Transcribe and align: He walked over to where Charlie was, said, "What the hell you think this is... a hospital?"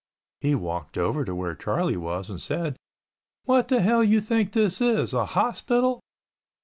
He 0.39 0.55
walked 0.55 0.97
over 0.97 1.23
to 1.23 1.35
where 1.35 1.53
Charlie 1.53 1.95
was, 1.95 2.31
said, 2.43 2.75
"What 3.45 3.67
the 3.67 3.81
hell 3.81 4.03
you 4.03 4.19
think 4.19 4.53
this 4.53 4.81
is... 4.81 5.13
a 5.13 5.25
hospital?" 5.27 6.01